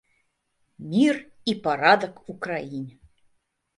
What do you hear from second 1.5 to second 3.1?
і парадак у краіне.